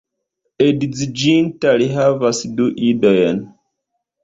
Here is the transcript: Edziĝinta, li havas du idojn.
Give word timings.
Edziĝinta, 0.67 1.75
li 1.83 1.91
havas 1.99 2.41
du 2.57 2.69
idojn. 2.91 3.47